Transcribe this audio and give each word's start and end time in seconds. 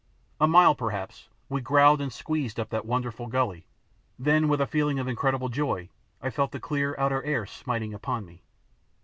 A 0.39 0.47
mile, 0.47 0.73
perhaps, 0.73 1.29
we 1.47 1.61
growled 1.61 2.01
and 2.01 2.11
squeezed 2.11 2.59
up 2.59 2.71
that 2.71 2.87
wonderful 2.87 3.27
gully; 3.27 3.67
then 4.17 4.47
with 4.47 4.59
a 4.59 4.65
feeling 4.65 4.97
of 4.97 5.07
incredible 5.07 5.49
joy 5.49 5.89
I 6.23 6.31
felt 6.31 6.51
the 6.51 6.59
clear, 6.59 6.95
outer 6.97 7.21
air 7.21 7.45
smiting 7.45 7.93
upon 7.93 8.25
me. 8.25 8.41